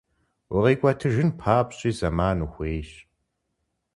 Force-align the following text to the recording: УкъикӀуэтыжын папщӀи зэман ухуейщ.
УкъикӀуэтыжын 0.55 1.29
папщӀи 1.39 1.91
зэман 1.97 2.37
ухуейщ. 2.45 2.89